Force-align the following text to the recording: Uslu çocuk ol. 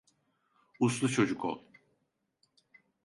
Uslu 0.79 1.09
çocuk 1.09 1.45
ol. 1.45 1.63